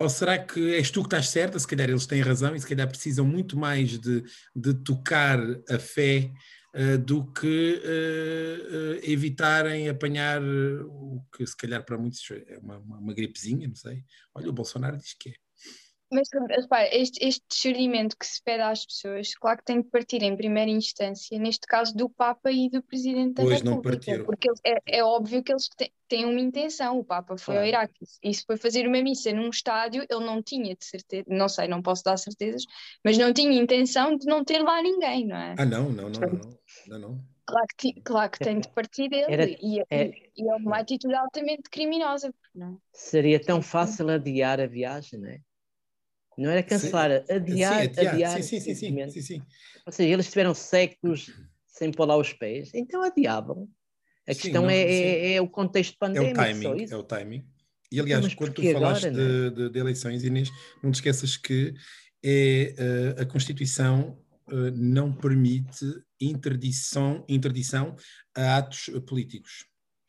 [0.00, 1.58] Ou será que és tu que estás certa?
[1.58, 4.22] Se calhar eles têm razão e se calhar precisam muito mais de,
[4.54, 6.32] de tocar a fé
[6.76, 12.98] uh, do que uh, evitarem apanhar o que se calhar para muitos é uma, uma,
[12.98, 14.04] uma gripezinha, não sei.
[14.34, 15.47] Olha, o Bolsonaro diz que é.
[16.10, 20.22] Mas repara, este, este discernimento que se pede às pessoas, claro que tem de partir
[20.22, 23.70] em primeira instância, neste caso do Papa e do Presidente da pois República.
[23.70, 24.24] não partiram.
[24.24, 25.68] Porque é, é óbvio que eles
[26.08, 26.98] têm uma intenção.
[26.98, 27.60] O Papa foi claro.
[27.60, 31.24] ao Iraque e se foi fazer uma missa num estádio, ele não tinha de certeza,
[31.28, 32.64] não sei, não posso dar certezas,
[33.04, 35.54] mas não tinha intenção de não ter lá ninguém, não é?
[35.58, 36.40] Ah, não, não, não, não.
[36.88, 37.38] não, não.
[37.48, 41.14] Claro que, claro que tem de partir dele Era, e, é, e é uma atitude
[41.14, 42.32] altamente criminosa.
[42.54, 42.76] Não é?
[42.92, 45.40] Seria tão fácil adiar a viagem, não é?
[46.38, 48.14] Não era cancelar, sim, adiar, sim, adiar.
[48.14, 49.42] adiar sim, sim, sim, sim, sim,
[49.84, 51.32] Ou seja, eles tiveram séculos
[51.66, 53.68] sem pôr lá os pés, então adiavam.
[54.26, 56.40] A questão não, é, é, é, o contexto pandémico.
[56.40, 57.46] É o timing, é o timing.
[57.90, 59.50] E aliás, quando tu falaste agora, de, é?
[59.50, 60.50] de, de, eleições, Inês,
[60.82, 61.74] não te esqueças que
[62.22, 62.74] é,
[63.18, 65.86] uh, a Constituição uh, não permite
[66.20, 67.96] interdição, interdição
[68.36, 69.64] a atos políticos.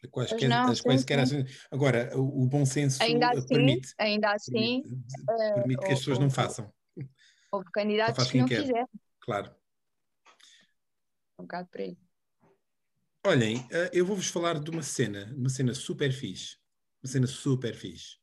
[0.07, 1.45] Quaisquer, não, as quaisquer sim.
[1.69, 5.99] Agora, o, o, bom senso ainda assim, permite, ainda assim, permite, uh, permite que as
[5.99, 6.71] pessoas não façam.
[7.51, 8.65] Houve candidatos que não quer.
[9.19, 9.53] Claro.
[11.37, 11.97] Um bocado por aí.
[13.27, 16.57] Olhem, uh, eu vou-vos falar de uma cena, uma cena super fixe.
[17.03, 18.17] Uma cena super fixe.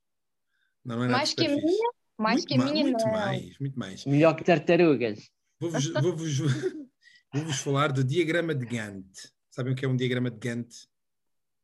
[0.82, 1.90] Não é mais que a minha?
[2.16, 3.12] Mais muito que a minha, muito não.
[3.12, 4.06] mais, muito mais.
[4.06, 5.30] Melhor que tartarugas.
[5.60, 6.38] Vou-vos vou -vos,
[7.32, 9.30] vou -vos falar do diagrama de Gantt.
[9.50, 10.88] Sabem o que é um diagrama de Gantt?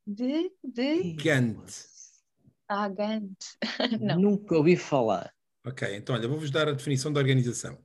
[0.07, 1.13] De, de...
[1.15, 1.87] Gantt.
[2.69, 3.37] Ah, Gantt.
[4.01, 4.21] Não.
[4.21, 5.33] Nunca ouvi falar.
[5.65, 7.79] Ok, então olha, vou-vos dar a definição da organização.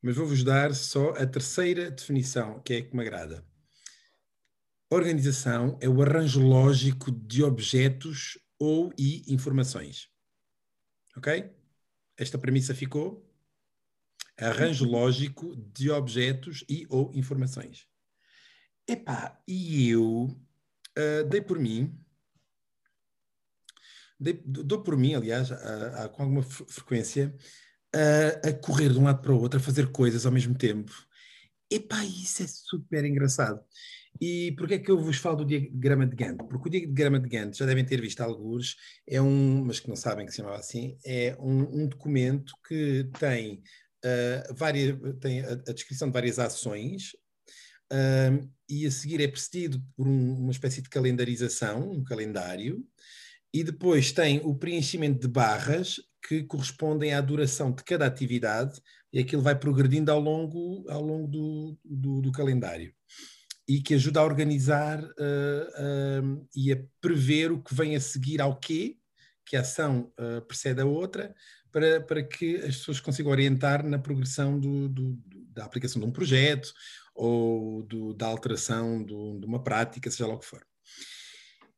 [0.00, 3.46] Mas vou-vos dar só a terceira definição, que é a que me agrada.
[4.90, 10.08] Organização é o arranjo lógico de objetos ou e informações.
[11.16, 11.50] Ok?
[12.16, 13.28] Esta premissa ficou?
[14.36, 17.86] Arranjo lógico de objetos e ou informações.
[18.88, 20.36] Epá, e eu
[20.98, 21.98] uh, dei por mim,
[24.18, 25.50] dei, dou por mim, aliás,
[26.12, 27.34] com alguma frequência,
[27.94, 30.92] a, a correr de um lado para o outro, a fazer coisas ao mesmo tempo.
[31.70, 33.60] Epá, isso é super engraçado.
[34.20, 36.44] E porquê é que eu vos falo do diagrama de Gantt?
[36.48, 38.76] Porque o diagrama de Gantt, já devem ter visto alguns,
[39.08, 43.08] é um, mas que não sabem que se chamava assim, é um, um documento que
[43.18, 43.62] tem,
[44.04, 47.16] uh, várias, tem a, a, descrição de várias ações
[47.92, 52.82] uh, e a seguir é precedido por um, uma espécie de calendarização, um calendário,
[53.52, 58.80] e depois tem o preenchimento de barras que correspondem à duração de cada atividade
[59.12, 62.94] e aquilo vai progredindo ao longo, ao longo do, do, do calendário
[63.68, 68.40] e que ajuda a organizar uh, uh, e a prever o que vem a seguir
[68.40, 68.96] ao quê,
[69.44, 71.34] que a ação uh, precede a outra,
[71.70, 75.18] para, para que as pessoas consigam orientar na progressão do, do,
[75.52, 76.72] da aplicação de um projeto
[77.14, 80.66] ou do, da alteração do, de uma prática, seja lá o que for.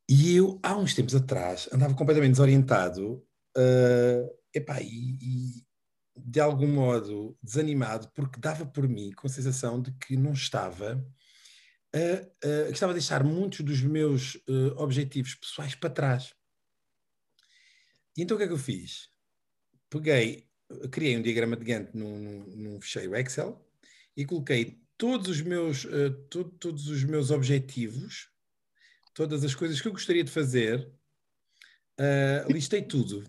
[0.08, 3.24] E eu, há uns tempos atrás, andava completamente desorientado
[3.56, 5.66] uh, epá, e, e,
[6.16, 10.96] de algum modo desanimado, porque dava por mim com a sensação de que não estava,
[11.94, 16.34] uh, uh, estava a deixar muitos dos meus uh, objetivos pessoais para trás.
[18.16, 19.08] E então o que é que eu fiz?
[19.90, 20.48] Peguei,
[20.90, 23.66] criei um diagrama de Gantt num, num, num ficheiro Excel
[24.16, 28.28] e coloquei todos os meus, uh, to, todos os meus objetivos,
[29.12, 30.90] todas as coisas que eu gostaria de fazer,
[32.00, 33.24] uh, listei tudo.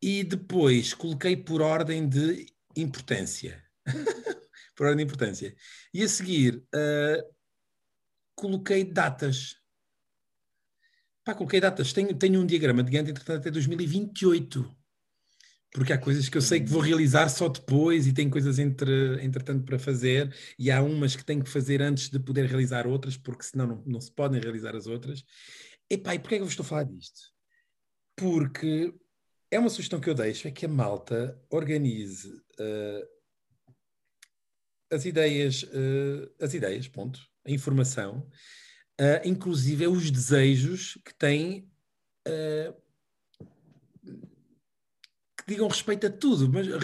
[0.00, 3.62] E depois coloquei por ordem de importância.
[4.76, 5.54] por ordem de importância.
[5.92, 7.34] E a seguir, uh,
[8.34, 9.56] coloquei datas.
[11.24, 11.92] Pá, coloquei datas.
[11.92, 14.83] Tenho, tenho um diagrama de Gantt, entretanto, até 2028
[15.74, 19.20] porque há coisas que eu sei que vou realizar só depois e tenho coisas entre,
[19.24, 23.16] entretanto para fazer e há umas que tenho que fazer antes de poder realizar outras,
[23.16, 25.24] porque senão não, não se podem realizar as outras.
[25.90, 27.20] Epá, e porquê é que eu vos estou a falar disto?
[28.14, 28.94] Porque
[29.50, 33.08] é uma sugestão que eu deixo, é que a malta organize uh,
[34.92, 38.28] as ideias, uh, as ideias, ponto, a informação,
[39.00, 41.68] uh, inclusive os desejos que têm
[45.44, 46.80] que digam respeito a tudo, mas, mas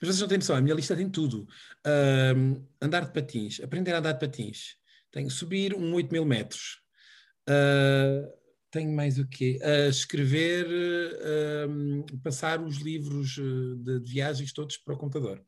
[0.00, 1.48] vocês não têm noção, a minha lista tem tudo.
[1.86, 4.76] Uh, andar de patins, aprender a andar de patins,
[5.10, 6.80] tenho subir um 8 mil metros,
[7.48, 8.30] uh,
[8.70, 9.58] tenho mais o quê?
[9.62, 10.66] Uh, escrever,
[12.22, 15.42] passar os livros de, de, viagens todos para o computador.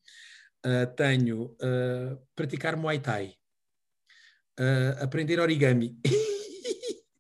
[0.97, 1.57] tenho
[2.35, 3.35] praticar Muay Thai,
[5.01, 5.99] aprender origami.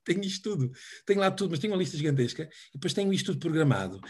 [0.04, 0.72] tenho isto tudo.
[1.06, 4.00] Tenho lá tudo, mas tenho uma lista gigantesca e depois tenho isto tudo programado.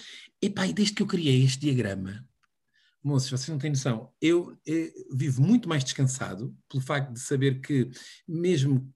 [0.41, 2.27] E pá, desde que eu criei este diagrama,
[3.05, 4.11] moços, vocês não têm noção.
[4.21, 7.91] Eu, eu, vivo muito mais descansado pelo facto de saber que,
[8.27, 8.91] mesmo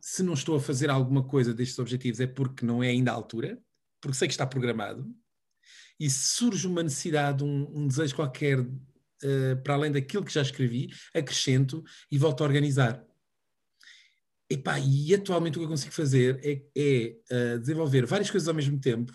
[0.00, 3.14] se não estou a fazer alguma coisa destes objetivos, é porque não é ainda a
[3.14, 3.58] altura,
[4.00, 5.06] porque sei que está programado.
[5.98, 10.88] E surge uma necessidade, um, um desejo qualquer, uh, para além daquilo que já escrevi,
[11.14, 13.04] acrescento e volto a organizar.
[14.52, 18.54] Epá, e atualmente o que eu consigo fazer é, é uh, desenvolver várias coisas ao
[18.54, 19.12] mesmo tempo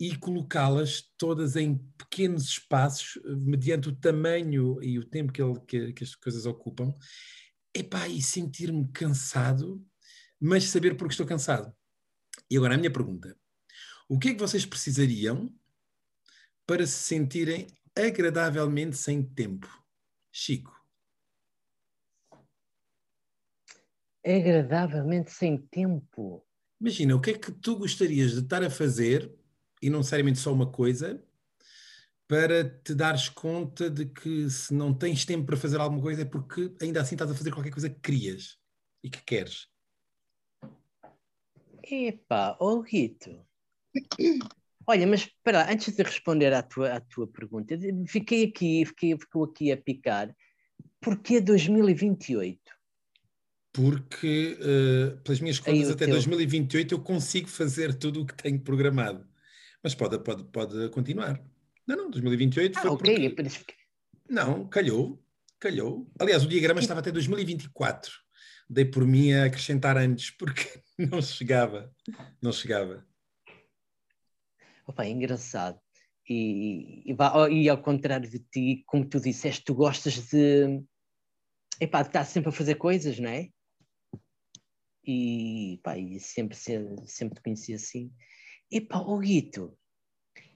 [0.00, 5.92] e colocá-las todas em pequenos espaços, mediante o tamanho e o tempo que, ele, que,
[5.92, 6.94] que as coisas ocupam.
[7.74, 9.84] Epá, e sentir-me cansado,
[10.40, 11.70] mas saber porque estou cansado.
[12.50, 13.36] E agora a minha pergunta:
[14.08, 15.54] o que é que vocês precisariam
[16.66, 19.68] para se sentirem agradavelmente sem tempo?
[20.32, 20.77] Chico.
[24.24, 26.44] Agradavelmente sem tempo.
[26.80, 29.32] Imagina, o que é que tu gostarias de estar a fazer,
[29.82, 31.22] e não necessariamente só uma coisa,
[32.28, 36.24] para te dares conta de que se não tens tempo para fazer alguma coisa é
[36.26, 38.58] porque ainda assim estás a fazer qualquer coisa que querias
[39.02, 39.66] e que queres.
[41.82, 43.44] Epá, oh Rito.
[44.86, 47.74] Olha, mas espera, antes de responder à tua, à tua pergunta,
[48.06, 50.34] fiquei aqui, fiquei, ficou aqui a picar.
[51.00, 52.77] Porquê 2028?
[53.72, 56.14] Porque uh, pelas minhas contas até teu.
[56.14, 59.26] 2028 eu consigo fazer tudo o que tenho programado.
[59.82, 61.40] Mas pode, pode, pode continuar.
[61.86, 63.30] Não, não, 2028 ah, foi okay.
[63.30, 63.74] porque...
[64.28, 65.22] Não, calhou,
[65.58, 66.10] calhou.
[66.18, 68.12] Aliás, o diagrama estava até 2024.
[68.68, 70.66] Dei por mim a acrescentar antes, porque
[70.98, 71.94] não chegava,
[72.42, 73.06] não chegava.
[74.86, 75.78] Opa, é engraçado.
[76.28, 80.82] E, e, e, ao contrário de ti, como tu disseste, tu gostas de,
[81.80, 83.48] epá, de estar sempre a fazer coisas, não é?
[85.10, 86.54] E, pá, e sempre,
[87.06, 88.12] sempre te conheci assim.
[88.70, 89.74] E pá, oh Guito,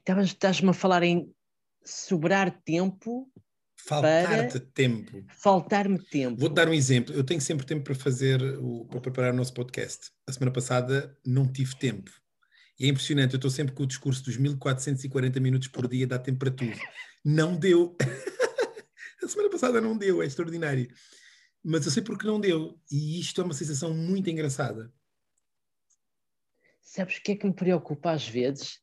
[0.07, 1.35] estás-me a falar em
[1.83, 3.33] sobrar tempo.
[3.75, 5.25] Faltar-te tempo.
[5.31, 6.39] Faltar-me tempo.
[6.39, 7.15] Vou-te dar um exemplo.
[7.15, 10.11] Eu tenho sempre tempo para fazer, o, para preparar o nosso podcast.
[10.27, 12.11] A semana passada não tive tempo.
[12.79, 16.19] E é impressionante, eu estou sempre com o discurso dos 1440 minutos por dia, dá
[16.19, 16.79] tempo para tudo.
[17.25, 17.97] Não deu.
[19.25, 20.89] a semana passada não deu, é extraordinário
[21.65, 22.79] mas eu sei porque não deu.
[22.91, 24.93] E isto é uma sensação muito engraçada.
[26.81, 28.81] Sabes o que é que me preocupa às vezes?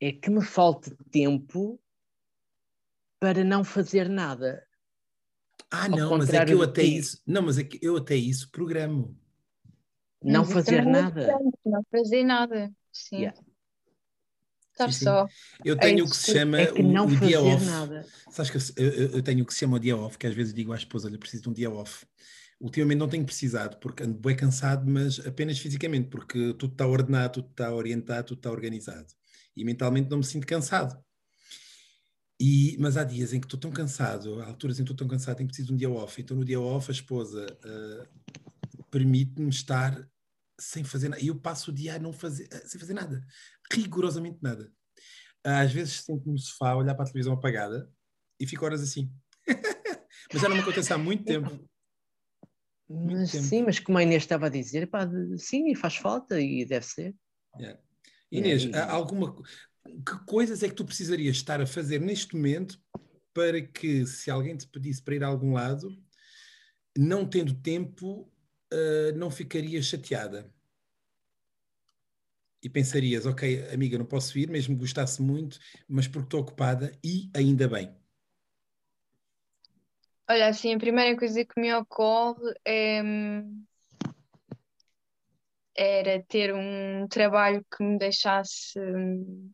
[0.00, 1.80] É que me falta tempo
[3.20, 4.66] para não fazer nada.
[5.70, 7.22] Ah, não, mas é que eu até isso.
[7.26, 9.16] Não, mas é que eu até isso programo.
[10.22, 11.38] Não fazer nada.
[11.64, 12.72] Não fazer nada.
[12.92, 13.16] Sim.
[13.16, 13.40] Yeah.
[14.72, 15.28] Estar só.
[15.64, 17.64] Eu tenho o que se chama é que o, o dia off.
[17.64, 18.06] Nada.
[18.30, 20.54] Sabes que eu, eu, tenho o que se chama o dia off, que às vezes
[20.54, 22.06] digo à esposa: olha, preciso de um dia off.
[22.58, 27.34] Ultimamente não tenho precisado, porque ando bem cansado, mas apenas fisicamente, porque tudo está ordenado,
[27.34, 29.06] tudo está orientado, tudo está organizado.
[29.56, 30.96] E mentalmente não me sinto cansado.
[32.40, 35.08] E, mas há dias em que estou tão cansado, há alturas em que estou tão
[35.08, 36.20] cansado, em que preciso de um dia off.
[36.20, 40.08] Então no dia off a esposa uh, permite-me estar
[40.58, 41.22] sem fazer nada.
[41.22, 43.24] E eu passo o dia a não fazer, sem fazer nada.
[43.72, 44.72] Rigorosamente nada.
[45.44, 47.90] Às vezes sento-me no sofá a olhar para a televisão apagada
[48.38, 49.12] e fico horas assim.
[50.32, 51.50] mas já não me acontece há muito tempo.
[52.88, 53.44] Muito mas, tempo.
[53.44, 57.14] Sim, mas como a Inês estava a dizer, pá, sim, faz falta e deve ser.
[57.58, 57.80] Yeah.
[58.30, 59.34] Inês, é, alguma
[59.84, 62.80] que coisas é que tu precisarias estar a fazer neste momento
[63.34, 65.88] para que, se alguém te pedisse para ir a algum lado,
[66.96, 68.30] não tendo tempo,
[68.72, 70.52] uh, não ficarias chateada?
[72.62, 76.92] E pensarias, ok, amiga, não posso ir, mesmo que gostasse muito, mas porque estou ocupada
[77.02, 77.92] e ainda bem.
[80.28, 83.02] Olha, assim, a primeira coisa que me ocorre é
[85.74, 89.50] era ter um trabalho que me deixasse um,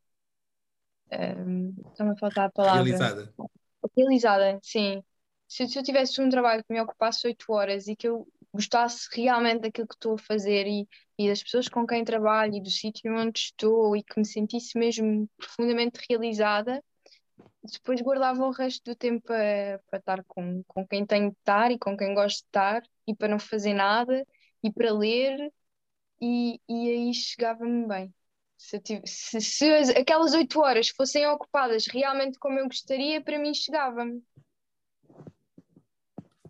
[1.10, 2.82] está-me a faltar a palavra.
[2.82, 3.34] Realizada.
[3.96, 5.02] Realizada, sim.
[5.46, 9.08] Se, se eu tivesse um trabalho que me ocupasse oito horas e que eu gostasse
[9.14, 10.86] realmente daquilo que estou a fazer e,
[11.18, 14.78] e das pessoas com quem trabalho e do sítio onde estou e que me sentisse
[14.78, 16.83] mesmo profundamente realizada,
[17.62, 21.70] depois guardava o resto do tempo para, para estar com, com quem tenho de estar
[21.72, 24.24] e com quem gosto de estar e para não fazer nada
[24.62, 25.53] e para ler
[26.20, 28.14] e, e aí chegava-me bem.
[28.57, 33.55] Se, tive, se, se, aquelas oito horas fossem ocupadas realmente como eu gostaria, para mim
[33.55, 34.22] chegava-me.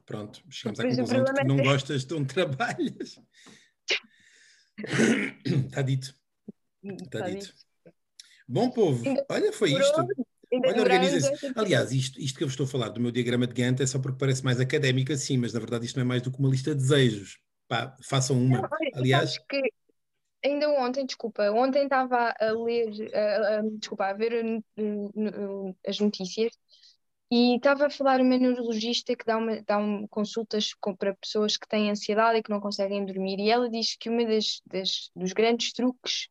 [0.06, 3.20] Pronto, chegamos à conclusão de que não é gostas de onde trabalhas.
[4.78, 6.14] Está dito.
[6.82, 7.46] Está, dito.
[7.46, 7.54] dito.
[8.46, 10.06] Bom povo, olha, foi isto.
[10.50, 13.52] Olha, organiza Aliás, isto, isto que eu vos estou a falar do meu diagrama de
[13.52, 16.22] Gantt é só porque parece mais académico assim, mas na verdade isto não é mais
[16.22, 17.38] do que uma lista de desejos.
[17.68, 18.62] Pá, façam uma.
[18.62, 19.36] Não, Aliás.
[19.46, 19.60] Que
[20.42, 22.90] ainda ontem, desculpa, ontem estava a ler,
[23.78, 24.62] desculpa, a ver
[25.86, 26.52] as notícias
[27.30, 31.56] E estava a falar uma neurologista que dá, uma, dá um, consultas com, para pessoas
[31.58, 33.38] que têm ansiedade e que não conseguem dormir.
[33.38, 34.08] E ela diz que
[34.66, 36.28] das dos grandes truques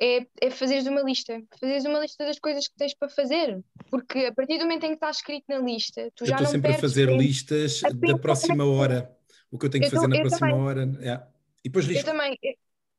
[0.00, 1.42] é, é fazeres uma lista.
[1.60, 3.60] Fazeres uma lista das coisas que tens para fazer.
[3.90, 6.44] Porque a partir do momento em que está escrito na lista, tu eu já não
[6.44, 7.20] estou sempre a fazer tempo.
[7.20, 9.16] listas a da próxima é que- hora.
[9.50, 10.64] O que eu tenho que Eu fazer tô- na eu próxima também.
[10.64, 10.82] hora.
[11.02, 11.26] é.
[11.64, 12.06] E depois Eu risco.
[12.10, 12.38] também,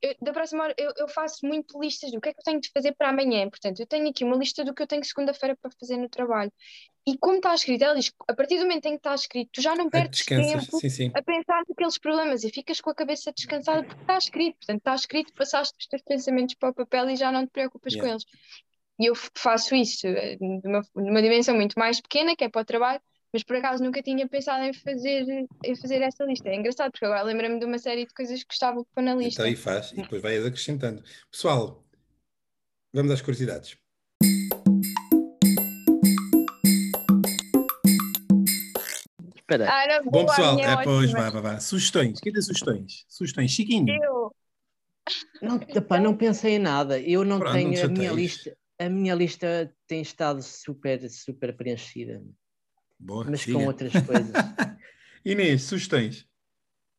[0.01, 2.59] eu- da próxima hora, eu, eu faço muito listas do que é que eu tenho
[2.61, 3.49] de fazer para amanhã.
[3.49, 6.51] Portanto, eu tenho aqui uma lista do que eu tenho segunda-feira para fazer no trabalho.
[7.07, 9.61] E como está escrito, ela diz a partir do momento em que está escrito, tu
[9.61, 10.65] já não Ah, perdes Descansas.
[10.67, 11.11] tempo Sim, sim.
[11.15, 14.55] a pensar naqueles problemas e ficas com a cabeça descansada porque está escrito.
[14.57, 17.93] Portanto, está escrito, passaste os teus pensamentos para o papel e já não te preocupas
[17.93, 18.07] Yeah.
[18.07, 18.25] com eles.
[18.99, 22.65] E eu faço isso eh, numa, numa dimensão muito mais pequena, que é para o
[22.65, 26.49] trabalho, mas por acaso nunca tinha pensado em fazer, em fazer essa lista.
[26.49, 29.15] É engraçado, porque agora lembro-me de uma série de coisas que gostava de pôr na
[29.15, 29.41] lista.
[29.41, 29.91] Então aí faz.
[29.91, 31.03] E depois vais acrescentando.
[31.31, 31.83] Pessoal,
[32.93, 33.77] vamos às curiosidades.
[39.35, 41.59] Espera, Ah, era Bom, pessoal, é, é pois, vá, vá, vá.
[41.59, 42.19] Sugestões.
[42.19, 43.05] Quem tem sugestões?
[43.07, 43.51] Sugestões.
[43.51, 43.87] Chiquinho.
[44.03, 44.35] Eu,
[45.41, 46.99] não, epá, não pensei em nada.
[46.99, 48.55] Eu não Pronto, não tenho a minha lista.
[48.79, 52.23] A minha lista tem estado super, super preenchida,
[52.99, 53.57] Boa, mas siga.
[53.57, 54.35] com outras coisas.
[55.25, 56.27] Inês, sugestões.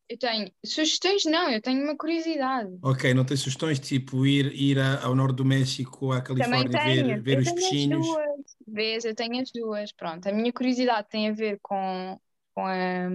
[0.09, 2.69] eu tenho sugestões, não, eu tenho uma curiosidade.
[2.83, 7.07] Ok, não tens sugestões tipo ir, ir a- ao norte do México, à Califórnia, tenho,
[7.07, 8.07] ver, ver eu os tenho as peixinhos?
[8.07, 8.41] duas.
[8.67, 9.91] Vês, eu tenho as duas.
[9.93, 12.19] Pronto, a minha curiosidade tem a ver com,
[12.53, 13.07] com a.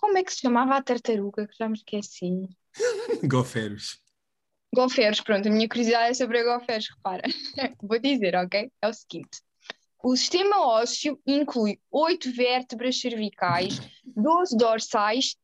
[0.00, 1.46] Como é que se chamava a tartaruga?
[1.46, 2.48] Que já me esqueci.
[3.24, 4.00] Golferos.
[4.74, 7.22] Golferos, pronto, a minha curiosidade é sobre a golferos, repara.
[7.82, 8.70] Vou dizer, ok?
[8.82, 9.40] É o seguinte.
[10.02, 15.36] O sistema ósseo inclui oito vértebras cervicais, 12 dorsais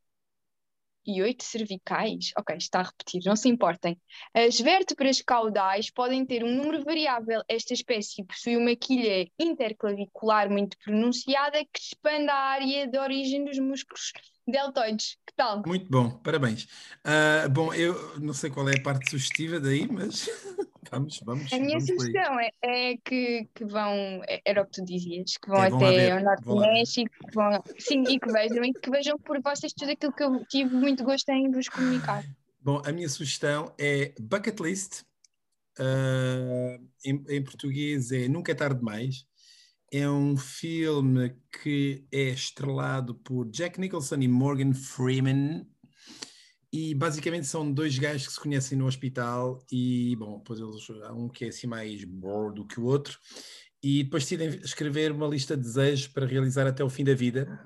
[1.07, 2.31] e oito cervicais.
[2.39, 4.01] Ok, está a repetir, não se importem.
[4.33, 7.43] As vértebras caudais podem ter um número variável.
[7.49, 13.59] Esta espécie possui uma quilha interclavicular muito pronunciada que expande a área de origem dos
[13.59, 14.13] músculos
[14.47, 15.19] deltoides.
[15.27, 15.67] Que tal?
[15.67, 16.67] Muito bom, parabéns.
[17.03, 20.29] Ah, bom, eu não sei qual é a parte sugestiva daí, mas
[20.93, 23.93] vamos, vamos, A minha vamos sugestão é, é que, que vão,
[24.29, 26.55] é- era o que tu dizias, que vão É, até ao Norte do.
[26.55, 30.23] México, que vão, sim, e que vejam, e que vejam por vocês tudo aquilo que
[30.25, 32.25] eu tive muito gosto em vos comunicar.
[32.61, 35.03] Bom, a minha sugestão é Bucket List.
[35.79, 39.27] Ah, em, em português é Nunca é Tarde Demais.
[39.93, 45.67] É um filme que é estrelado por Jack Nicholson e Morgan Freeman.
[46.73, 51.13] E basicamente são dois gajos que se conhecem no hospital e, bom, depois eles, há
[51.13, 53.17] um que é assim mais bore do que o outro
[53.85, 57.61] e depois decidem escrever uma lista de desejos para realizar até o fim da vida.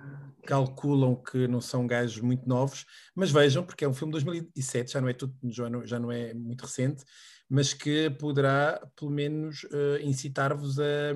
[0.45, 4.93] Calculam que não são gajos muito novos, mas vejam, porque é um filme de 2007,
[4.93, 7.05] já não é, tudo, já não, já não é muito recente,
[7.49, 11.15] mas que poderá, pelo menos, eh, incitar-vos a,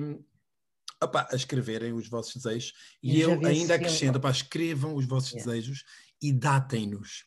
[1.03, 2.73] opá, a escreverem os vossos desejos.
[3.01, 5.51] E Eu eu ainda acrescento, opá, escrevam os vossos Yeah.
[5.51, 5.83] desejos
[6.21, 7.25] e datem-nos.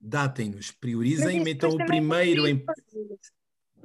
[0.00, 2.64] Datem-nos, priorizem, metam o também é primeiro em.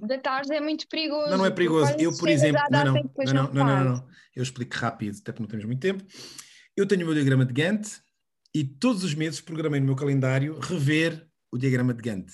[0.01, 1.29] Da tarde é muito perigoso.
[1.29, 1.93] Não, não é perigoso.
[1.99, 3.03] Eu, por exemplo, não, não, não,
[3.33, 4.07] não, não, não, não.
[4.35, 6.03] Eu explico rápido, até porque não temos muito tempo.
[6.75, 8.01] Eu tenho o meu diagrama de Gantt
[8.53, 12.31] e todos os meses programei no meu calendário rever o diagrama de Gantt.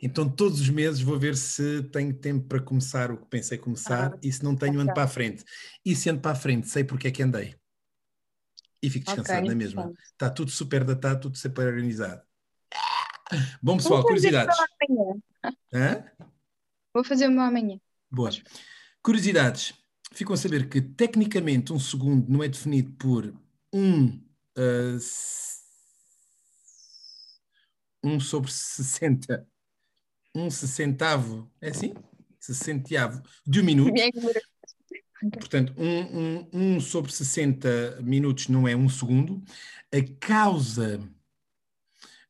[0.00, 4.12] Então, todos os meses vou ver se tenho tempo para começar o que pensei começar
[4.14, 5.44] Ah, e se não tenho, ando para a frente.
[5.84, 7.56] E se ando para a frente, sei porque é que andei.
[8.80, 9.92] E fico descansado Ok, na mesma.
[10.12, 12.22] Está tudo super datado, tudo super organizado.
[13.60, 14.56] Bom, pessoal, Vou curiosidades.
[16.94, 17.78] Vou fazer o meu amanhã.
[18.10, 18.30] Boa.
[19.02, 19.74] Curiosidades.
[20.12, 23.34] Ficam a saber que tecnicamente um segundo não é definido por
[23.72, 24.24] um,
[24.56, 25.58] ah, s-
[28.02, 29.46] um sobre 60,
[30.34, 31.94] um sessentavo, é assim?
[32.38, 33.94] Sessentiavo de um minuto.
[35.32, 39.42] Portanto, um, um, um sobre 60 minutos não é um segundo.
[39.92, 41.00] A causa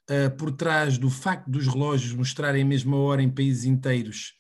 [0.09, 4.35] ah, por trás do facto dos relógios mostrarem a mesma hora em países inteiros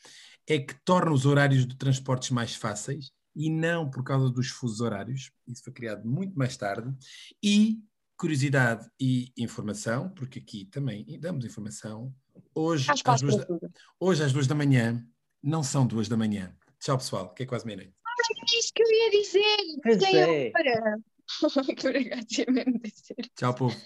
[0.48, 4.80] é que torna os horários de transportes mais fáceis e não por causa dos fusos
[4.80, 5.30] horários.
[5.46, 6.90] Isso foi criado muito mais tarde.
[7.42, 7.82] E
[8.16, 12.12] curiosidade e informação, porque aqui também damos informação.
[12.54, 13.46] Hoje, às duas da,
[14.00, 15.04] hoje às duas da manhã,
[15.42, 16.54] não são duas da manhã.
[16.80, 17.92] Tchau, pessoal, que é quase meia-noite.
[17.92, 19.56] É isso que eu ia dizer.
[19.82, 20.52] Pois Tem é.
[20.54, 20.98] hora.
[22.26, 23.30] Dizer.
[23.36, 23.76] Tchau, povo.